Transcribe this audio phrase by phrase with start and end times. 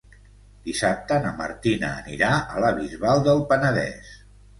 [0.67, 4.11] Dissabte na Martina anirà a la Bisbal del Penedès.